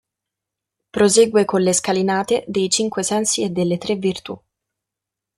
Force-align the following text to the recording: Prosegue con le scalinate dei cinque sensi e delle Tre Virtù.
Prosegue 0.89 1.45
con 1.45 1.61
le 1.61 1.73
scalinate 1.73 2.43
dei 2.47 2.71
cinque 2.71 3.03
sensi 3.03 3.43
e 3.43 3.51
delle 3.51 3.77
Tre 3.77 3.93
Virtù. 3.97 4.35